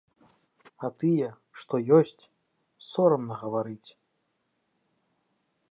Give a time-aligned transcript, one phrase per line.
[0.87, 1.27] А тыя,
[1.63, 2.23] што ёсць,
[2.91, 3.89] сорамна гаварыць.